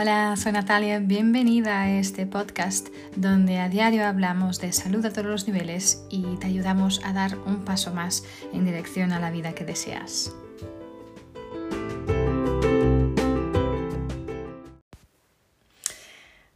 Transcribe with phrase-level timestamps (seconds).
[0.00, 5.26] Hola, soy Natalia, bienvenida a este podcast donde a diario hablamos de salud a todos
[5.26, 8.22] los niveles y te ayudamos a dar un paso más
[8.52, 10.32] en dirección a la vida que deseas.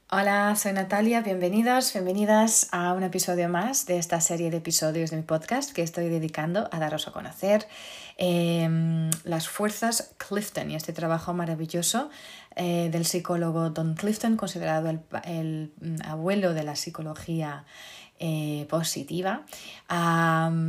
[0.08, 5.16] Hola, soy Natalia, bienvenidos, bienvenidas a un episodio más de esta serie de episodios de
[5.16, 7.66] mi podcast que estoy dedicando a daros a conocer
[8.16, 12.10] em, las fuerzas Clifton y este trabajo maravilloso
[12.56, 14.88] eh, del psicólogo Don Clifton, considerado
[15.24, 17.64] el, mm, abuelo de la psicología
[18.18, 19.44] eh, positiva,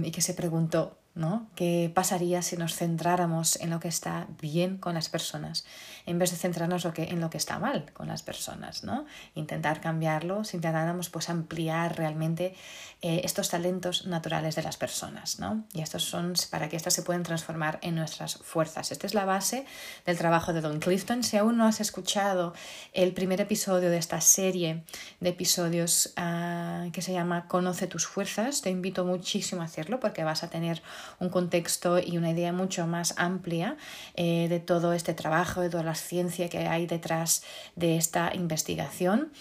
[0.04, 1.48] y que se preguntó ¿no?
[1.56, 5.64] ¿Qué pasaría si nos centráramos en lo que está bien con las personas
[6.06, 8.84] en vez de centrarnos en lo que está mal con las personas?
[8.84, 9.06] ¿no?
[9.36, 12.56] Intentar cambiarlo, si intentáramos pues, ampliar realmente
[13.02, 15.40] eh, estos talentos naturales de las personas.
[15.40, 15.66] ¿no?
[15.74, 18.92] Y estos son para que éstas se puedan transformar en nuestras fuerzas.
[18.92, 19.66] Esta es la base
[20.06, 21.24] del trabajo de Don Clifton.
[21.24, 22.54] Si aún no has escuchado
[22.94, 24.84] el primer episodio de esta serie
[25.20, 30.24] de episodios ah, que se llama Conoce tus fuerzas, te invito muchísimo a hacerlo porque
[30.24, 30.82] vas a tener
[31.20, 33.78] un contexto y una idea mucho más amplia
[34.16, 37.44] eh, de todo este trabajo, de toda la ciencia que hay detrás
[37.76, 39.32] de esta investigación.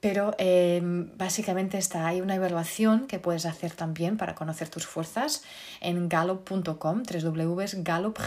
[0.00, 5.42] pero em, básicamente está hay una evaluación que puedes hacer también para conocer tus fuerzas
[5.80, 8.18] en gallup.com, www.gallup,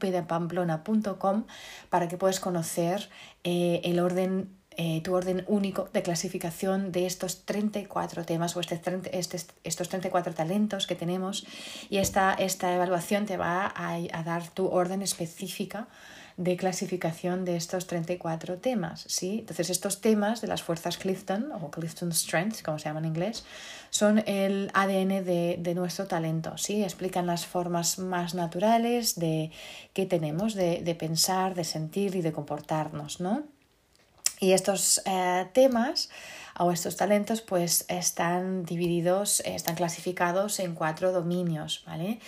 [0.00, 1.44] de pamplona.com,
[1.90, 3.08] para que puedas conocer
[3.42, 8.78] eh, el orden eh, tu orden único de clasificación de estos 34 temas o este,
[9.12, 11.46] este, estos 34 talentos que tenemos
[11.88, 15.88] y esta, esta evaluación te va a, dar tu orden específica
[16.36, 19.06] de clasificación de estos 34 temas.
[19.08, 19.38] ¿sí?
[19.38, 23.46] Entonces estos temas de las fuerzas Clifton o Clifton Strengths, como se llama en inglés,
[23.88, 26.58] son el ADN de, de, nuestro talento.
[26.58, 26.84] ¿sí?
[26.84, 29.50] Explican las formas más naturales de,
[29.94, 33.20] que tenemos de, de pensar, de sentir y de comportarnos.
[33.20, 33.55] ¿no?
[34.40, 36.10] Y estos eh, temas
[36.58, 42.18] o estos talentos pues están divididos, están clasificados en cuatro dominios, ¿vale?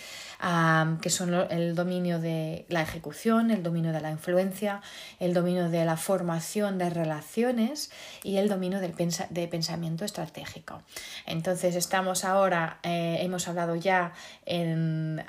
[1.01, 4.81] que son el dominio de la ejecución, el dominio de la influencia,
[5.19, 7.91] el dominio de la formación de relaciones
[8.23, 8.93] y el dominio del
[9.29, 10.81] de pensamiento estratégico.
[11.25, 14.13] Entonces estamos ahora, eh, hemos hablado ya
[14.45, 15.21] en,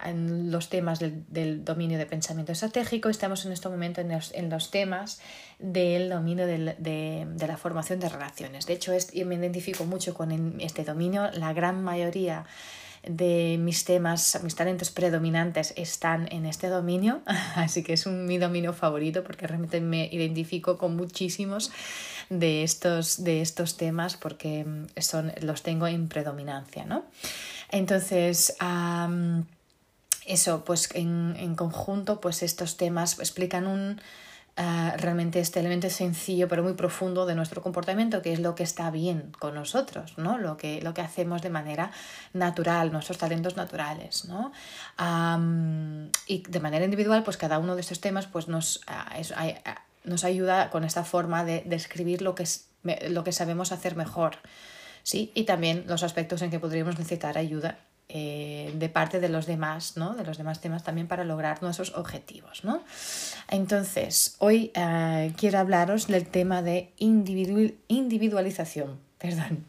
[0.51, 4.71] los temas del, dominio de pensamiento estratégico, estamos en este momento en los, en los
[4.71, 5.21] temas
[5.59, 8.67] del dominio de, de, la formación de relaciones.
[8.67, 11.31] De hecho, yo me identifico mucho con este dominio.
[11.33, 12.47] La gran mayoría
[13.03, 17.23] de mis temas, mis talentos predominantes están en este dominio,
[17.55, 21.73] así que es mi dominio favorito porque realmente me identifico con muchísimos
[22.29, 27.05] de estos, de estos temas porque mm, son, los tengo en predominancia, ¿no?
[27.71, 28.57] Entonces,
[30.27, 34.01] eso, pues en, en conjunto, pues estos temas explican un
[34.57, 38.63] Ah, realmente este elemento sencillo pero muy profundo de nuestro comportamiento, que es lo que
[38.63, 40.39] está bien con nosotros, ¿no?
[40.39, 41.93] lo, que, lo que hacemos de manera
[42.33, 44.27] natural, nuestros talentos naturales.
[44.27, 44.53] ¿no?
[46.27, 50.25] y de manera individual, pues cada uno de estos temas pues nos, ah, ah, nos
[50.25, 52.69] ayuda con esta forma de describir lo que, es,
[53.09, 54.37] lo que sabemos hacer mejor.
[55.05, 55.31] ¿sí?
[55.35, 57.79] Y también los aspectos en que podríamos necesitar ayuda
[58.13, 60.15] eh, de parte de los demás, ¿no?
[60.15, 62.83] De los demás temas también para lograr nuestros objetivos, ¿no?
[63.49, 69.65] Entonces, hoy eh, quiero hablaros del tema de individualización, perdón.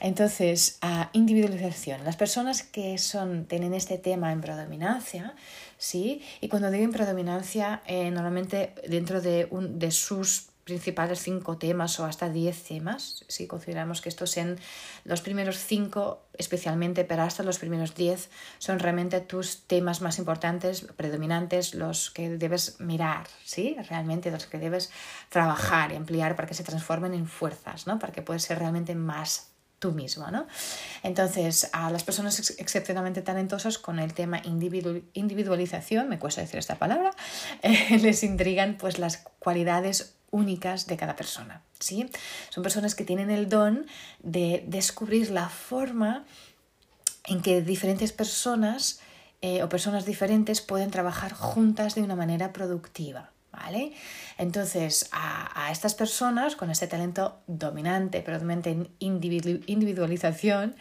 [0.00, 0.78] Entonces,
[1.12, 2.04] individualización.
[2.04, 5.34] Las personas que son, tienen este tema en predominancia,
[5.78, 6.20] ¿sí?
[6.42, 11.98] Y cuando digo en predominancia, eh, normalmente dentro de, un, de sus principales cinco temas
[11.98, 14.58] o hasta diez temas, si consideramos que estos sean
[15.04, 20.82] los primeros cinco especialmente, pero hasta los primeros diez son realmente tus temas más importantes,
[20.94, 23.76] predominantes, los que debes mirar, ¿sí?
[23.88, 24.90] Realmente los que debes
[25.30, 27.98] trabajar y ampliar para que se transformen en fuerzas, ¿no?
[27.98, 29.48] Para que puedas ser realmente más
[29.78, 30.46] tú mismo, ¿no?
[31.02, 37.12] Entonces, a las personas excepcionalmente talentosas con el tema individualización, me cuesta decir esta palabra,
[37.90, 41.62] les intrigan pues las cualidades únicas de cada persona.
[41.78, 42.10] ¿sí?
[42.50, 43.86] Son personas que tienen el don
[44.20, 46.24] de descubrir la forma
[47.24, 49.00] en que diferentes personas
[49.40, 53.30] eh, o personas diferentes pueden trabajar juntas de una manera productiva.
[53.50, 53.92] ¿Vale?
[54.36, 60.76] Entonces, a, estas personas con este talento dominante, pero en individualización,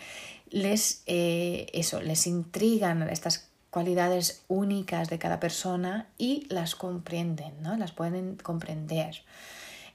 [0.50, 3.47] les, eh, eso, les intrigan estas
[3.78, 7.78] cualidades únicas de cada persona y las comprenden, ¿no?
[7.78, 9.22] Las pueden comprender.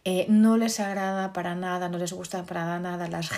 [0.04, 3.28] Eh, no les agrada para nada, no les gusta para nada las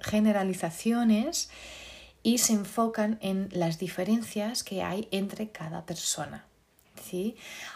[0.00, 1.48] generalizaciones
[2.24, 6.44] y se enfocan en las diferencias que hay entre cada persona.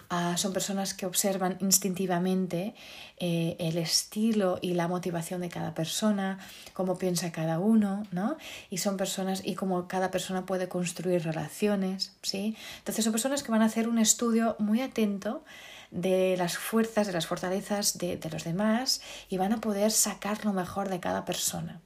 [0.08, 2.74] Ah, son personas que observan instintivamente
[3.18, 6.38] eh, el estilo y la motivación de cada persona,
[6.72, 8.36] cómo piensa cada uno, ¿no?
[8.70, 12.56] Y son personas y cómo cada persona puede construir relaciones, ¿sí?
[12.78, 15.44] Entonces son personas que van a hacer un estudio muy atento
[15.90, 20.44] de las fuerzas, de las fortalezas de, de los demás y van a poder sacar
[20.44, 21.80] lo mejor de cada persona.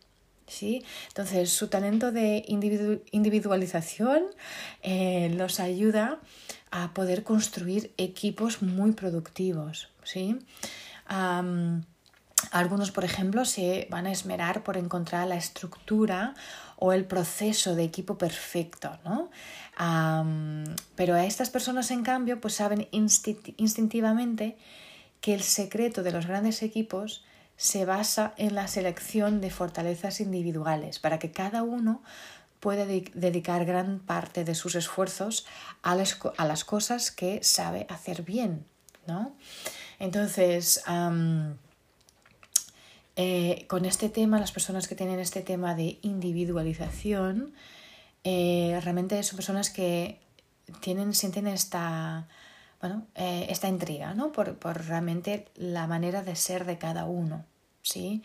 [0.46, 0.84] ¿Sí?
[1.08, 4.24] Entonces, su talento de individualización
[4.82, 6.20] eh, los ayuda
[6.76, 9.88] a poder construir equipos muy productivos.
[10.02, 10.36] ¿sí?
[12.50, 16.34] algunos, por ejemplo, se van a esmerar por encontrar la estructura
[16.76, 19.30] o el proceso de equipo perfecto, ¿no?
[20.96, 24.58] pero a estas personas, en cambio, pues saben instintivamente
[25.20, 27.24] que el secreto de los grandes equipos
[27.56, 32.02] se basa en la selección de fortalezas individuales para que cada uno
[32.64, 35.44] pueda dedicar gran parte de sus esfuerzos
[35.82, 38.64] a las, a las cosas que sabe hacer bien,
[39.06, 39.36] ¿no?
[39.98, 40.82] Entonces,
[43.16, 47.52] eh, con este tema, las personas que tienen este tema de individualización,
[48.24, 50.18] eh, realmente son personas que
[50.80, 52.28] tienen, sienten esta,
[52.80, 54.32] bueno, eh, esta intriga, ¿no?
[54.32, 57.44] Por, por, realmente la manera de ser de cada uno,
[57.82, 58.22] ¿sí?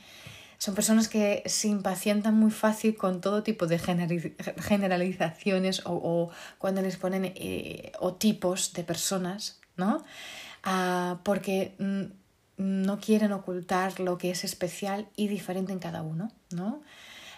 [0.60, 6.98] Son personas que se impacientan muy fácil con todo tipo de generalizaciones o, cuando les
[6.98, 10.04] ponen eh, o tipos de personas, ¿no?
[10.64, 11.76] Ah, porque
[12.58, 16.82] no quieren ocultar lo que es especial y diferente en cada uno, ¿no?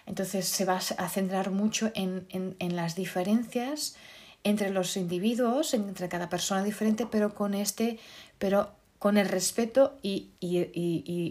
[0.07, 3.95] Entonces se va a centrar mucho en, en, las diferencias
[4.43, 7.99] entre los individuos, entre cada persona diferente, pero con este,
[8.39, 10.31] pero con el respeto y,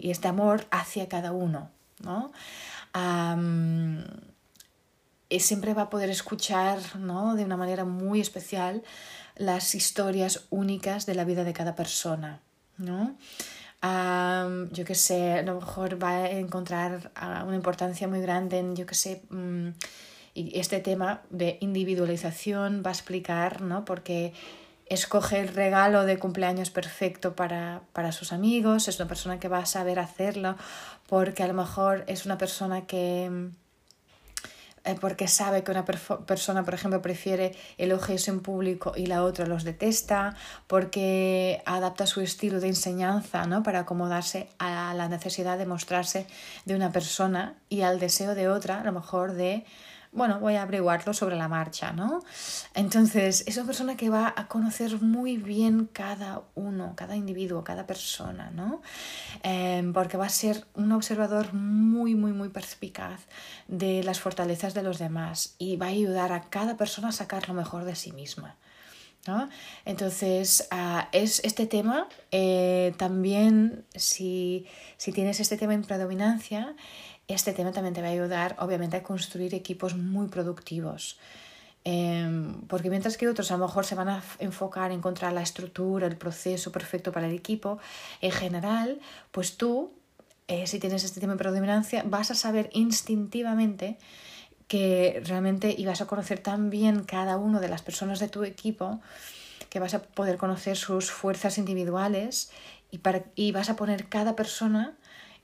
[0.09, 1.69] este amor hacia cada uno.
[2.03, 2.31] ¿No?
[5.39, 7.35] siempre va a poder escuchar ¿no?
[7.35, 8.83] de una manera muy especial
[9.37, 12.41] las historias únicas de la vida de cada persona.
[12.77, 13.15] ¿no?
[14.71, 18.75] yo que sé, a lo mejor va a encontrar ah, una importancia muy grande en,
[18.75, 19.69] yo que sé, mm,
[20.33, 23.83] y este tema de individualización va a explicar, ¿no?
[23.83, 24.33] Porque
[24.85, 29.59] escoge el regalo de cumpleaños perfecto para, para, sus amigos, es una persona que va
[29.59, 30.57] a saber hacerlo,
[31.11, 33.49] porque a lo mejor es una persona que
[34.85, 39.45] eh, porque sabe que una persona, por ejemplo, prefiere elogios en público y la otra
[39.45, 40.37] los detesta,
[40.67, 43.61] porque adapta su estilo de enseñanza ¿no?
[43.61, 46.27] para acomodarse a la necesidad de mostrarse
[46.63, 49.65] de una persona y al deseo de otra, a lo mejor de
[50.11, 52.21] bueno, voy a averiguarlo sobre la marcha, ¿no?
[52.73, 57.87] Entonces, es una persona que va a conocer muy bien cada uno, cada individuo, cada
[57.87, 58.81] persona, ¿no?
[59.43, 63.21] Em, porque va a ser un observador muy, muy, muy perspicaz
[63.69, 67.47] de las fortalezas de los demás y va a ayudar a cada persona a sacar
[67.47, 68.57] lo mejor de sí misma.
[69.27, 69.49] ¿No?
[69.85, 74.65] Entonces, ah, es este tema, eh, también si,
[74.97, 76.75] si, tienes este tema en predominancia,
[77.27, 81.19] este tema también te va a ayudar, obviamente, a construir equipos muy productivos.
[81.83, 85.41] Em, porque mientras que otros a lo mejor se van a enfocar en encontrar la
[85.41, 87.79] estructura, el proceso perfecto para el equipo,
[88.21, 88.99] en general,
[89.31, 89.91] pues tú,
[90.47, 93.97] eh, si tienes este tema de predominancia, vas a saber instintivamente
[94.71, 98.45] que realmente y vas a conocer tan bien cada uno de las personas de tu
[98.45, 99.01] equipo
[99.69, 102.51] que vas a poder conocer sus fuerzas individuales
[102.89, 104.93] y, para, y vas a poner cada persona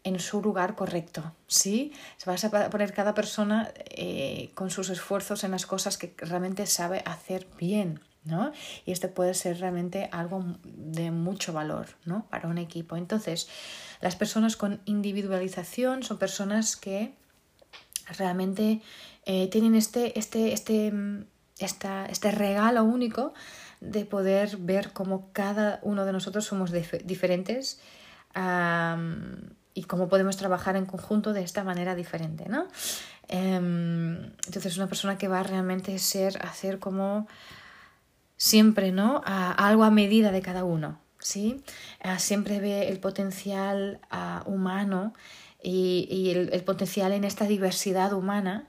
[0.05, 1.91] en su lugar correcto, ¿sí?
[2.15, 6.65] Se va a poner cada persona eh, con sus esfuerzos en las cosas que realmente
[6.65, 8.53] sabe hacer bien, ¿no?
[8.85, 12.25] Y este puede ser realmente algo de mucho valor, ¿no?
[12.29, 12.95] Para un equipo.
[12.95, 13.49] Entonces,
[13.99, 17.13] las personas con individualización son personas que
[18.17, 18.81] realmente
[19.25, 20.93] eh, tienen este, este, este,
[21.59, 23.33] esta, este regalo único
[23.81, 27.79] de poder ver cómo cada uno de nosotros somos diferentes
[29.73, 32.67] y cómo podemos trabajar en conjunto de esta manera diferente, ¿no?
[33.27, 37.27] Em, entonces, una persona que va a realmente ser, hacer como
[38.37, 39.21] siempre, ¿no?
[39.25, 41.63] algo a medida de cada uno, ¿sí?
[42.17, 43.99] siempre ve el potencial
[44.45, 45.13] humano
[45.61, 48.67] y, el, potencial en esta diversidad humana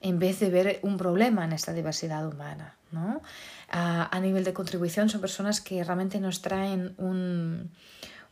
[0.00, 3.20] en vez de ver un problema en esta diversidad humana, ¿no?
[3.68, 7.70] a nivel de contribución son personas que realmente nos traen un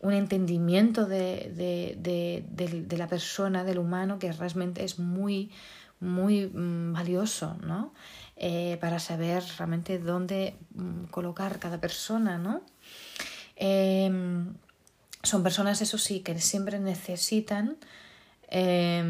[0.00, 1.52] un entendimiento de,
[1.96, 5.50] de, de, la persona, del humano, que realmente es muy,
[5.98, 7.92] muy mm, valioso, ¿no?
[8.36, 12.62] Eh, para saber realmente dónde mm, colocar cada persona, ¿no?
[13.56, 14.54] Em,
[15.22, 17.76] son personas, eso sí, que siempre necesitan
[18.48, 19.02] eh,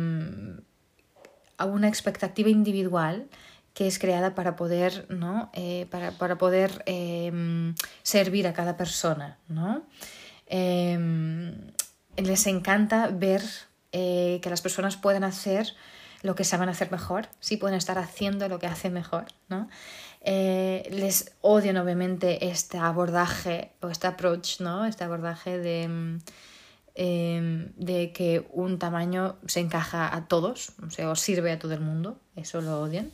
[1.67, 3.29] una expectativa individual
[3.75, 5.51] que es creada para poder, ¿no?
[5.53, 9.87] Eh, para, poder em, servir a cada persona, ¿no?
[10.47, 11.55] Em,
[12.17, 13.43] les encanta ver
[13.93, 15.75] eh, que las personas pueden hacer
[16.23, 19.69] lo que saben hacer mejor, sí pueden estar haciendo lo que hacen mejor, ¿no?
[20.21, 24.85] Eh, les odian obviamente este abordaje o este approach, ¿no?
[24.85, 25.83] Este abordaje de,
[26.95, 31.81] em, de que un tamaño se encaja a todos, o sea, sirve a todo el
[31.81, 33.13] mundo, eso lo odian.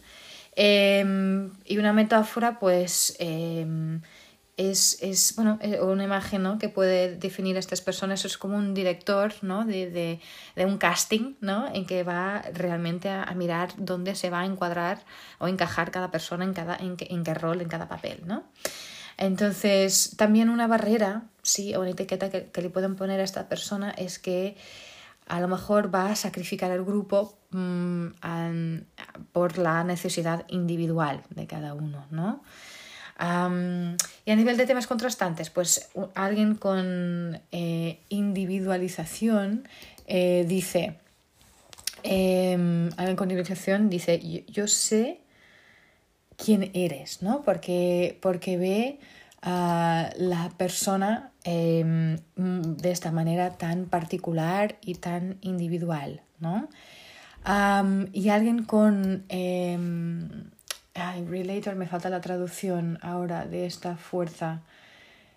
[0.57, 4.01] Em, y una metáfora, pues, em,
[4.57, 6.59] es, es bueno, eh, una imagen ¿no?
[6.59, 8.25] que puede definir a estas personas.
[8.25, 9.65] Es como un director ¿no?
[9.65, 10.21] de, de,
[10.55, 11.67] de un casting ¿no?
[11.73, 15.05] en que va realmente a, mirar dónde se va a encuadrar
[15.39, 18.23] o encajar cada persona en, cada, en, en qué rol, en cada papel.
[18.27, 18.45] ¿no?
[19.17, 23.49] Entonces, también una barrera, sí, o una etiqueta que, que, le pueden poner a esta
[23.49, 24.57] persona es que
[25.27, 28.09] a lo mejor va a sacrificar el grupo mmm,
[29.33, 32.43] por la necesidad individual de cada uno, ¿no?
[33.19, 39.69] Y a nivel de temas contrastantes, pues alguien con eh, individualización
[40.07, 40.99] eh, dice,
[42.03, 45.21] em, alguien con individualización dice, yo, sé
[46.37, 47.43] quién eres, ¿no?
[47.43, 48.99] Porque, porque ve
[49.43, 56.69] a la persona em, de esta manera tan particular y tan individual, ¿no?
[58.13, 60.51] y alguien con em,
[60.95, 64.63] Ay, relator, me falta la traducción ahora de esta fuerza.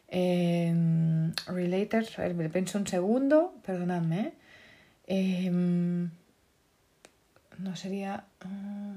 [0.08, 0.74] Eh,
[1.48, 4.34] relator, a ver, pienso un segundo, perdonadme.
[5.08, 6.12] Eh, no
[7.76, 8.26] sería.
[8.46, 8.88] Uh,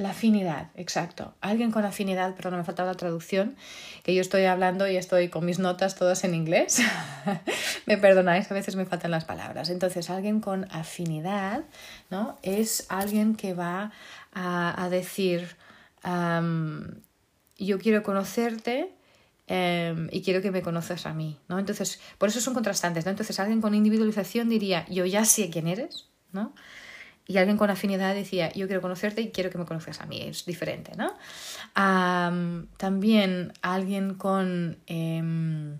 [0.00, 1.34] la afinidad, exacto.
[1.40, 3.56] Alguien con afinidad, perdón, me falta la traducción,
[4.02, 6.80] que yo estoy hablando y estoy con mis notas todas en inglés.
[7.86, 9.68] me perdonáis, a veces me faltan las palabras.
[9.68, 11.62] Entonces, alguien con afinidad,
[12.08, 12.38] ¿no?
[12.42, 13.92] Es alguien que va
[14.32, 15.56] a, a decir
[16.02, 18.92] yo quiero conocerte
[19.46, 21.58] em, y quiero que me conozcas a mí, ¿no?
[21.58, 23.10] Entonces, por eso son contrastantes, ¿no?
[23.10, 26.54] Entonces, alguien con individualización diría, yo ya sé quién eres, ¿no?
[27.30, 30.20] Y alguien con afinidad decía, yo quiero conocerte y quiero que me conozcas a mí,
[30.20, 31.14] es diferente, ¿no?
[32.76, 35.78] también alguien con, em,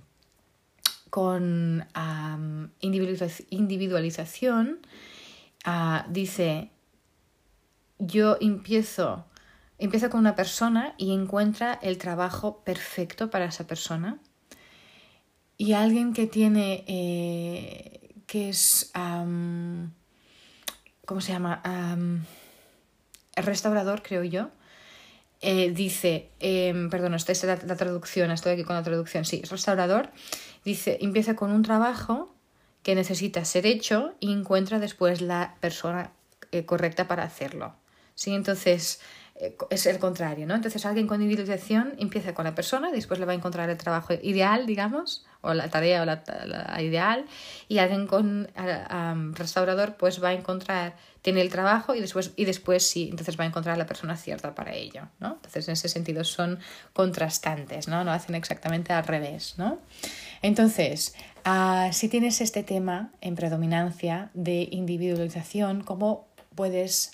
[1.10, 1.88] con
[2.80, 4.78] individualización
[5.64, 6.70] ah, dice,
[7.98, 9.26] yo empiezo
[9.80, 14.18] Empieza con una persona y encuentra el trabajo perfecto para esa persona.
[15.56, 19.90] Y alguien que tiene, eh, que es, ¿cómo
[21.20, 21.62] se llama?
[23.36, 24.50] restaurador, creo yo.
[25.40, 29.50] Eh, dice, em, perdón, esta es la, traducción, estoy aquí con la traducción, sí, es
[29.50, 30.10] restaurador.
[30.62, 32.34] Dice, empieza con un trabajo
[32.82, 36.12] que necesita ser hecho y encuentra después la persona
[36.52, 37.74] eh, correcta para hacerlo.
[38.14, 38.34] ¿Sí?
[38.34, 39.00] Entonces,
[39.70, 40.54] es el contrario, ¿no?
[40.54, 44.12] Entonces alguien con individualización empieza con la persona, después le va a encontrar el trabajo
[44.12, 46.22] ideal, digamos, o la tarea o la,
[46.82, 47.24] ideal,
[47.66, 48.48] y alguien con
[49.32, 53.44] restaurador pues va a encontrar, tiene el trabajo y después, y después sí, entonces va
[53.44, 55.34] a encontrar la persona cierta para ello, ¿no?
[55.34, 56.58] Entonces en ese sentido son
[56.92, 58.04] contrastantes, ¿no?
[58.04, 59.78] No hacen exactamente al revés, ¿no?
[60.42, 67.12] Entonces, ah, si tienes este tema en predominancia de individualización, ¿cómo puedes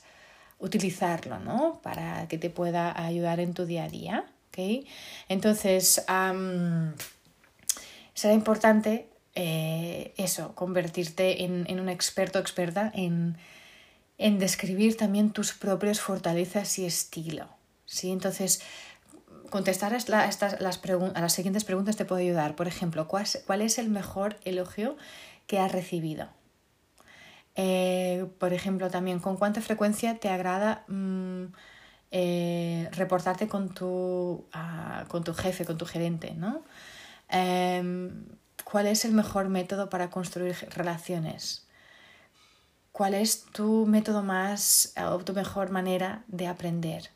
[0.59, 1.81] utilizarlo, ¿no?
[1.83, 4.87] Para que te pueda ayudar en tu día a día, ¿ok?
[5.29, 6.05] Entonces,
[8.15, 13.37] será importante eh, eso, convertirte en, un experto experta en,
[14.39, 17.49] describir también tus propias fortalezas y estilo,
[17.85, 18.11] ¿sí?
[18.11, 18.63] Entonces,
[19.51, 20.81] contestar a, estas, las
[21.15, 22.57] a las siguientes preguntas te puede ayudar.
[22.57, 24.97] Por ejemplo, ¿cuál es el mejor elogio
[25.47, 26.29] que has recibido?
[27.57, 31.47] Eh, por ejemplo, también, ¿con cuánta frecuencia te agrada mm,
[32.11, 36.35] eh, reportarte con tu, ah, con tu jefe, con tu gerente?
[36.35, 36.63] ¿no?
[37.29, 38.27] Em,
[38.65, 41.67] ¿Cuál es el mejor método para construir relaciones?
[42.93, 47.16] ¿Cuál es tu método más o tu mejor manera de aprender?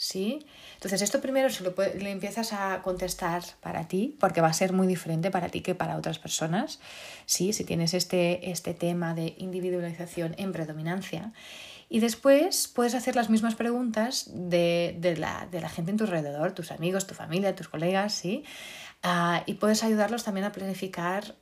[0.00, 0.46] ¿Sí?
[0.76, 4.86] Entonces esto primero se lo, empiezas a contestar para ti, porque va a ser muy
[4.86, 6.80] diferente para ti que para otras personas,
[7.26, 7.52] ¿sí?
[7.52, 11.34] Si tienes este, este tema de individualización en predominancia.
[11.90, 17.06] Y después puedes hacer las mismas preguntas de, la, gente en tu alrededor, tus amigos,
[17.06, 18.44] tu familia, tus colegas, ¿sí?
[19.02, 21.34] Ah, y puedes ayudarlos también a planificar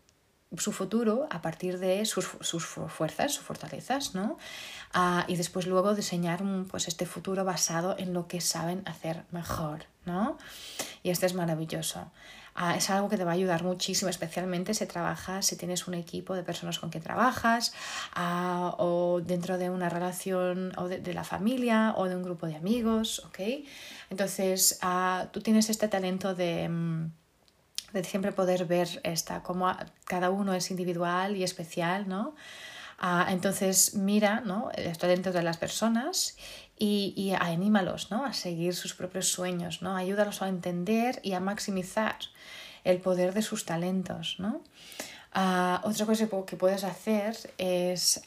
[0.56, 4.38] su futuro a partir de sus, fuerzas, sus fortalezas, ¿no?
[4.94, 9.84] Ah, y después luego diseñar pues, este futuro basado en lo que saben hacer mejor,
[10.06, 10.38] ¿no?
[11.02, 12.10] y este es maravilloso.
[12.54, 15.94] Ah, es algo que te va a ayudar muchísimo, especialmente si trabajas, si tienes un
[15.94, 17.72] equipo de personas con quien trabajas
[18.14, 22.56] ah, o dentro de una relación o de, la familia o de un grupo de
[22.56, 23.64] amigos, ¿ok?
[24.10, 27.12] Entonces, ah, tú tienes este talento de mm,
[27.92, 32.34] de siempre poder ver esta, cómo cada uno es individual y especial, ¿no?
[33.28, 34.70] entonces mira ¿no?
[34.74, 36.36] esto dentro de las personas
[36.76, 38.24] y, y anímalos ¿no?
[38.24, 39.96] a seguir sus propios sueños, ¿no?
[39.96, 42.16] ayúdalos a entender y a maximizar
[42.84, 44.36] el poder de sus talentos.
[44.38, 44.62] ¿no?
[45.84, 48.20] otra cosa que puedes hacer es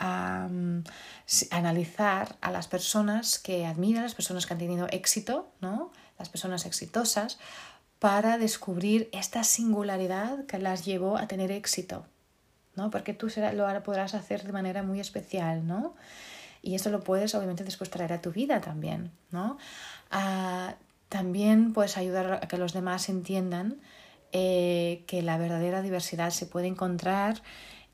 [1.50, 5.92] analizar a las personas que admiras, las personas que han tenido éxito, ¿no?
[6.18, 7.40] las personas exitosas,
[8.02, 12.04] para descubrir esta singularidad que las llevó a tener éxito,
[12.76, 12.90] ¿no?
[12.90, 15.94] Porque tú lo podrás hacer de manera muy especial, ¿no?
[16.64, 19.60] Y esto lo puedes obviamente después traer a tu vida también, ¿no?
[20.10, 20.78] Ah,
[21.10, 23.80] también puedes ayudar a que los demás entiendan
[24.32, 27.44] eh, que la verdadera diversidad se puede encontrar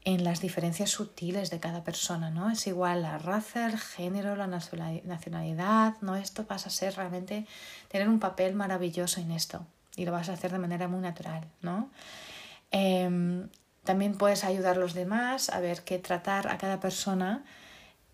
[0.05, 2.49] en las diferencias sutiles de cada persona, ¿no?
[2.49, 6.15] Es igual la raza, el género, la nacionalidad, ¿no?
[6.15, 7.45] Esto pasa a ser realmente
[7.89, 11.45] tener un papel maravilloso en esto, y lo vas a hacer de manera muy natural,
[11.61, 11.89] ¿no?
[12.71, 13.49] Em,
[13.83, 17.43] también puedes ayudar a los demás a ver que tratar a cada persona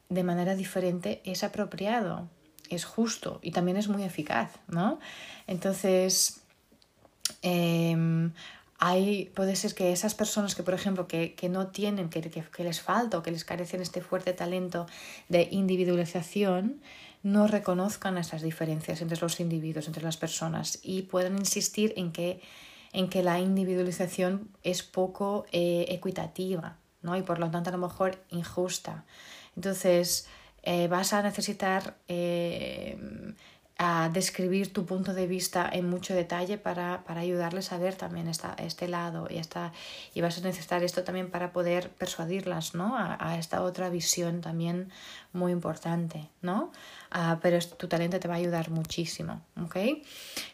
[0.10, 2.30] de manera diferente es apropiado,
[2.70, 5.00] es justo y también es muy eficaz, ¿no?
[5.48, 6.42] Entonces,
[7.42, 8.32] em,
[8.80, 12.82] hay, puede ser que esas personas que, por ejemplo, que, no tienen, que, que, les
[12.82, 14.88] falta o que les carecen este fuerte talento
[15.30, 16.82] de individualización,
[17.24, 22.42] no reconozcan esas diferencias entre los individuos, entre las personas y puedan insistir en que,
[22.92, 27.16] en que la individualización es poco eh, equitativa ¿no?
[27.16, 29.06] y por lo tanto a lo mejor injusta.
[29.56, 30.28] Entonces
[30.64, 32.98] eh, vas a necesitar eh,
[33.78, 38.28] a describir tu punto de vista en mucho detalle para, para ayudarles a ver también
[38.28, 39.74] esta, este lado y, esta,
[40.14, 42.96] y vas a necesitar esto también para poder persuadirlas ¿no?
[42.98, 44.92] a, a esta otra visión también
[45.32, 46.72] muy importante, ¿no?
[47.16, 49.78] Ah, pero tu talento te va a ayudar muchísimo, ¿ok?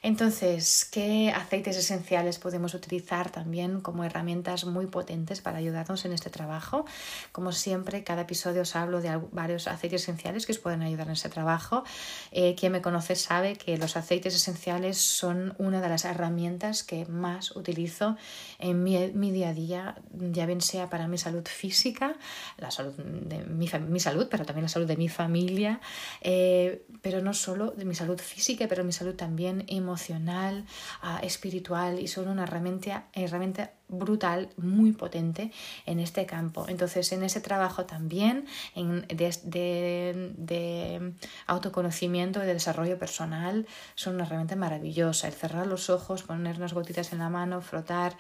[0.01, 6.29] Entonces, ¿qué aceites esenciales podemos utilizar también como herramientas muy potentes para ayudarnos en este
[6.29, 6.84] trabajo?
[7.31, 11.13] Como siempre, cada episodio os hablo de varios aceites esenciales que os pueden ayudar en
[11.13, 11.86] este trabajo.
[12.34, 17.05] Eh, quien me conoce sabe que los aceites esenciales son una de las herramientas que
[17.05, 18.17] más utilizo
[18.57, 22.17] en mi, día a día, ya bien sea para mi salud física,
[22.57, 25.79] la salud de mi, mi salud, pero también la salud de mi familia.
[26.19, 30.65] Eh, eh, pero no solo de mi salud física, pero mi salud también emocional,
[31.01, 35.51] ah, espiritual y son una herramienta, brutal, muy potente
[35.85, 36.65] en este campo.
[36.67, 41.13] Entonces, en ese trabajo también en, de, de,
[41.47, 45.27] autoconocimiento y de desarrollo personal son una herramienta maravillosa.
[45.27, 48.17] El cerrar los ojos, poner unas gotitas en la mano, frotar,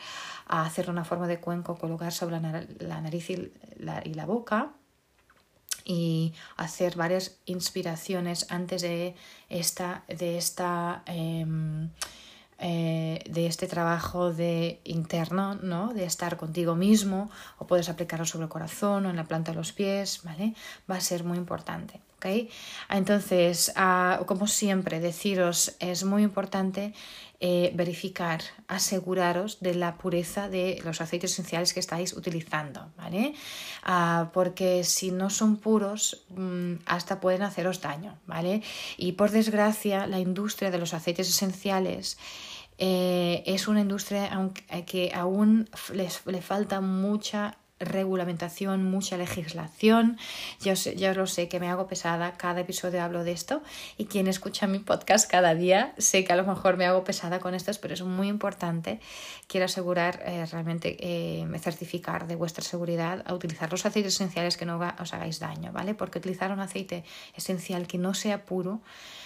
[0.47, 4.73] hacer una forma de cuenco, colocar sobre la, nariz y la boca
[5.89, 9.15] y hacer varias inspiraciones antes de
[9.49, 11.89] esta, de esta em,
[12.59, 15.91] eh, de este trabajo de interno, ¿no?
[15.95, 19.57] de estar contigo mismo, o puedes aplicarlo sobre el corazón o en la planta de
[19.57, 20.53] los pies, ¿vale?
[20.89, 22.01] Va a ser muy importante.
[22.89, 26.93] Entonces, ah, como siempre, deciros, es muy importante
[27.41, 33.33] eh, verificar, aseguraros de la pureza de los aceites esenciales que estáis utilizando, ¿vale?
[33.83, 38.61] Ah, porque si no son puros, mm, hasta pueden haceros daño, ¿vale?
[38.97, 42.17] Y por desgracia, la industria de los aceites esenciales
[42.77, 44.29] eh, es una industria
[44.85, 50.17] que aún les, le falta mucha regulamentación, mucha legislación.
[50.61, 53.61] Yo, yo lo sé que me hago pesada, cada episodio hablo de esto
[53.97, 57.39] y quien escucha mi podcast cada día sé que a lo mejor me hago pesada
[57.39, 58.99] con esto, pero es muy importante.
[59.47, 64.65] Quiero asegurar, eh, realmente, eh, certificar de vuestra seguridad a utilizar los aceites esenciales que
[64.65, 65.93] no os hagáis daño, ¿vale?
[65.93, 67.03] Porque utilizar un aceite
[67.35, 68.81] esencial que no sea puro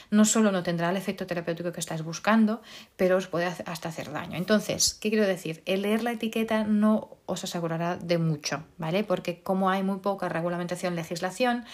[0.09, 2.61] no solo no tendrá el efecto terapéutico que estáis buscando,
[2.95, 4.37] pero os puede hasta hacer daño.
[4.37, 5.63] Entonces, ¿qué quiero decir?
[5.65, 9.03] El leer la etiqueta no os asegurará de mucho, ¿vale?
[9.03, 11.65] Porque como hay muy poca regulamentación, legislación,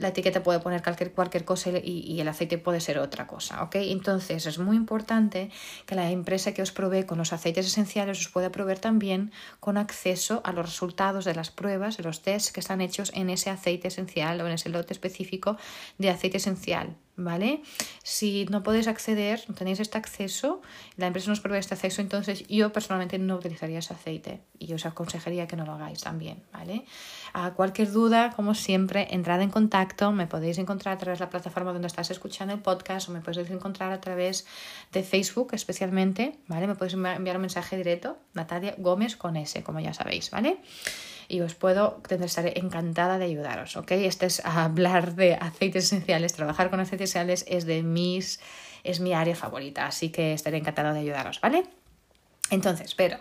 [0.00, 3.76] la etiqueta puede poner cualquier, cualquier cosa y, el aceite puede ser otra cosa, ¿ok?
[3.76, 5.50] Entonces es muy importante
[5.86, 9.30] que la empresa que os provee con los aceites esenciales os pueda proveer también
[9.60, 13.28] con acceso a los resultados de las pruebas, de los tests que están hechos en
[13.28, 15.58] ese aceite esencial o en ese lote específico
[15.98, 17.62] de aceite esencial, ¿vale?
[18.02, 20.62] Si no podéis acceder, no tenéis este acceso,
[20.96, 24.86] la empresa nos provee este acceso, entonces yo personalmente no utilizaría ese aceite y os
[24.86, 26.84] aconsejaría que no lo hagáis también, ¿vale?
[27.32, 31.30] A cualquier duda, como siempre, entrad en contacto, me podéis encontrar a través de la
[31.30, 34.46] plataforma donde estás escuchando el podcast o me podéis encontrar a través
[34.92, 36.66] de Facebook especialmente, ¿vale?
[36.66, 40.58] Me podéis enviar un mensaje directo, Natalia Gómez con S, como ya sabéis, ¿vale?
[41.30, 43.92] Y os puedo, estaré encantada de ayudaros, ¿ok?
[43.92, 48.40] Este es hablar de aceites esenciales, trabajar con aceites esenciales es de mis,
[48.82, 51.64] es mi área favorita, así que estaré encantada de ayudaros, ¿vale?
[52.50, 53.18] Entonces, pero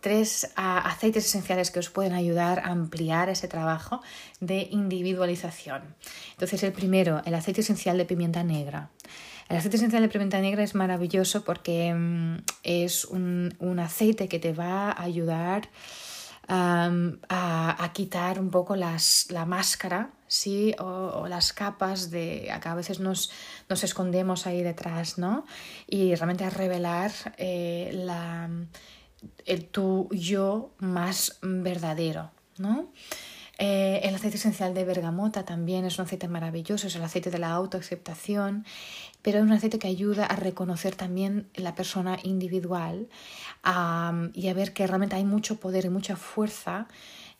[0.00, 4.02] tres ah, aceites esenciales que os pueden ayudar a ampliar ese trabajo
[4.40, 5.94] de individualización.
[6.32, 8.90] Entonces, el primero, el aceite esencial de pimienta negra.
[9.48, 14.38] El aceite esencial de pimienta negra es maravilloso porque mm, es un, un, aceite que
[14.38, 15.68] te va a ayudar
[16.48, 20.74] a, quitar un poco las, la máscara, ¿sí?
[20.78, 23.30] O, las capas de que a veces nos,
[23.68, 25.46] nos, escondemos ahí detrás, ¿no?
[25.86, 28.48] Y realmente a revelar eh, la,
[29.46, 32.92] el tu yo más verdadero, ¿no?
[33.58, 37.38] Eh, el aceite esencial de bergamota también es un aceite maravilloso, es el aceite de
[37.38, 38.64] la autoaceptación,
[39.22, 43.08] pero es un aceite que ayuda a reconocer también la persona individual
[44.34, 46.88] y a ver que realmente hay mucho poder y mucha fuerza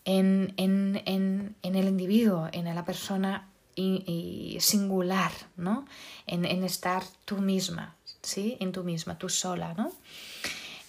[0.04, 3.48] en, en, en, en el individuo, en la persona
[4.58, 5.84] singular, ¿no?
[6.26, 8.56] En, estar tú misma, ¿sí?
[8.60, 9.92] En tú misma, tú sola, ¿no?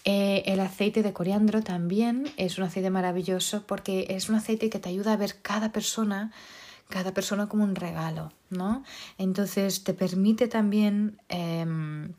[0.06, 4.80] Eh, el aceite de coriandro también es un aceite maravilloso porque es un aceite que
[4.80, 6.32] te ayuda a ver cada persona,
[6.89, 8.84] cada persona como un regalo, ¿no?
[9.18, 12.13] Entonces te permite también em,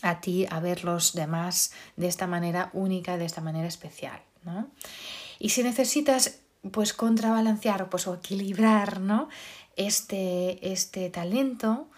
[0.00, 4.70] a ti a ver los demás de esta manera única, de esta manera especial, ¿no?
[5.38, 6.40] Y si necesitas
[6.72, 9.28] pues contrabalancear pues, o equilibrar ¿no?
[9.76, 11.88] este, este talento,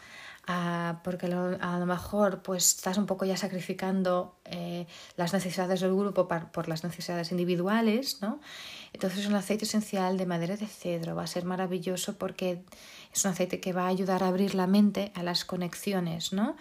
[1.04, 6.26] porque a lo mejor pues estás un poco ya sacrificando eh, las necesidades del grupo
[6.26, 8.40] por las necesidades individuales, ¿no?
[8.92, 12.64] Entonces un aceite esencial de madera de cedro va a ser maravilloso porque
[13.12, 16.56] es un aceite que va a ayudar a abrir la mente a las conexiones, ¿no?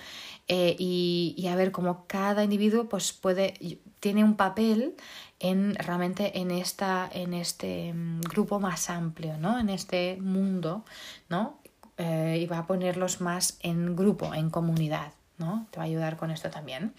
[0.47, 4.95] Eh, y, a ver cómo cada individuo pues puede, tiene un papel
[5.39, 9.59] en realmente en, esta, en este mm, grupo más amplio, ¿no?
[9.59, 10.85] En este mundo,
[11.29, 11.59] ¿no?
[11.99, 15.67] Eh, y va a ponerlos más en grupo, en comunidad, ¿no?
[15.69, 16.93] Te va a ayudar con esto también.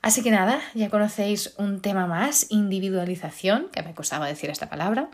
[0.00, 5.10] Así que nada, ya conocéis un tema más, individualización, que me costaba decir esta palabra.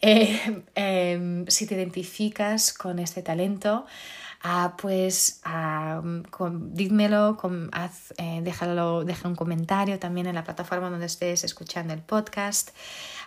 [0.00, 3.84] Eh, em, si te identificas con este talento,
[4.42, 6.02] ah, pues ah,
[6.70, 7.38] dímelo,
[7.72, 12.70] haz, eh, déjalo, deja un comentario también en la plataforma donde estés escuchando el podcast.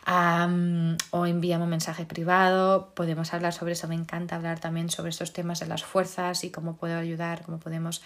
[0.08, 5.32] O envíame un mensaje privado, podemos hablar sobre eso, me encanta hablar también sobre estos
[5.32, 8.02] temas de las fuerzas y cómo puedo ayudar, cómo podemos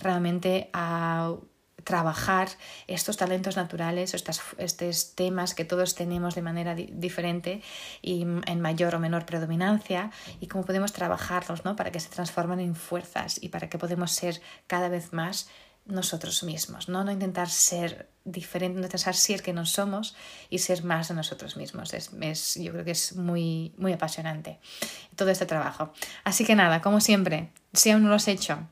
[0.00, 1.32] realmente a
[1.84, 2.48] trabajar
[2.86, 7.62] estos talentos naturales, estos, estos, temas que todos tenemos de manera diferente
[8.02, 10.10] y en mayor o menor predominancia
[10.40, 11.76] y cómo podemos trabajarlos ¿no?
[11.76, 15.48] para que se transformen en fuerzas y para que podamos ser cada vez más
[15.86, 17.02] nosotros mismos, ¿no?
[17.02, 20.14] no intentar ser diferente, no intentar ser que no somos
[20.50, 21.94] y ser más de nosotros mismos.
[21.94, 24.58] Es, es, yo creo que es muy, muy apasionante
[25.16, 25.92] todo este trabajo.
[26.24, 28.68] Así que nada, como siempre, si aún no lo has hecho,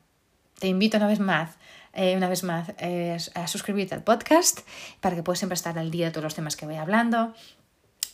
[0.59, 1.57] te invito una vez más
[1.93, 4.59] eh, una vez más eh, a suscribirte al podcast
[4.99, 7.33] para que puedas siempre estar al día de todos los temas que voy hablando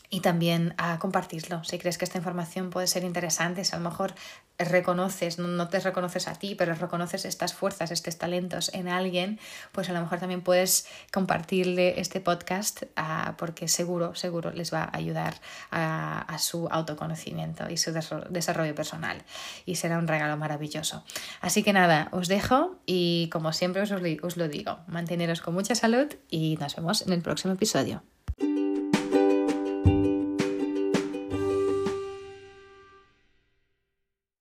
[0.10, 1.64] y también a compartirlo.
[1.64, 4.14] Si crees que esta información puede ser interesante, si a lo mejor
[4.60, 9.40] reconoces, no, te reconoces a ti, pero reconoces estas fuerzas, estos talentos en alguien,
[9.72, 14.84] pues a lo mejor también puedes compartirle este podcast ah, porque seguro, seguro les va
[14.84, 19.24] a ayudar a, su autoconocimiento y su desarrollo personal
[19.66, 21.04] y será un regalo maravilloso.
[21.42, 25.76] Así que nada, os dejo y como siempre os, os lo digo, manteneros con mucha
[25.76, 28.04] salud y nos vemos en el próximo episodio.